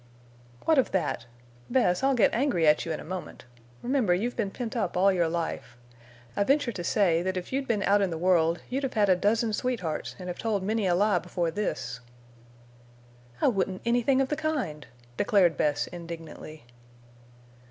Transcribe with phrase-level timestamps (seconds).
[0.65, 1.27] "What of that?
[1.69, 3.45] Bess, I'll get angry at you in a moment.
[3.83, 5.77] Remember you've been pent up all your life.
[6.35, 9.09] I venture to say that if you'd been out in the world you'd have had
[9.09, 11.99] a dozen sweethearts and have told many a lie before this."
[13.41, 14.87] "I wouldn't anything of the kind,"
[15.17, 16.65] declared Bess, indignantly.